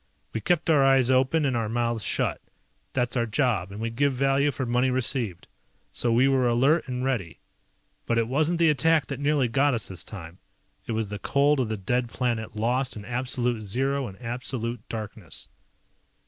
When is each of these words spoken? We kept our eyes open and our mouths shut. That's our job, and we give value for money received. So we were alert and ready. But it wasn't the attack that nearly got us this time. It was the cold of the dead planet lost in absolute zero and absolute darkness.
We 0.33 0.41
kept 0.41 0.67
our 0.67 0.83
eyes 0.83 1.11
open 1.11 1.45
and 1.45 1.55
our 1.55 1.69
mouths 1.69 2.03
shut. 2.03 2.41
That's 2.91 3.15
our 3.15 3.27
job, 3.27 3.71
and 3.71 3.79
we 3.79 3.91
give 3.91 4.13
value 4.13 4.49
for 4.49 4.65
money 4.65 4.89
received. 4.89 5.47
So 5.91 6.11
we 6.11 6.27
were 6.27 6.47
alert 6.47 6.87
and 6.87 7.05
ready. 7.05 7.39
But 8.07 8.17
it 8.17 8.27
wasn't 8.27 8.57
the 8.57 8.71
attack 8.71 9.05
that 9.05 9.19
nearly 9.19 9.47
got 9.47 9.75
us 9.75 9.89
this 9.89 10.03
time. 10.03 10.39
It 10.87 10.93
was 10.93 11.09
the 11.09 11.19
cold 11.19 11.59
of 11.59 11.69
the 11.69 11.77
dead 11.77 12.09
planet 12.09 12.55
lost 12.55 12.95
in 12.95 13.05
absolute 13.05 13.61
zero 13.61 14.07
and 14.07 14.19
absolute 14.19 14.81
darkness. 14.89 15.47